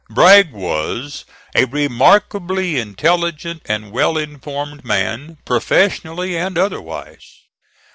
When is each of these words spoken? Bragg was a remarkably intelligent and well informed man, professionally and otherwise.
Bragg 0.09 0.51
was 0.51 1.25
a 1.53 1.65
remarkably 1.65 2.79
intelligent 2.79 3.61
and 3.65 3.91
well 3.91 4.17
informed 4.17 4.83
man, 4.83 5.37
professionally 5.45 6.35
and 6.35 6.57
otherwise. 6.57 7.27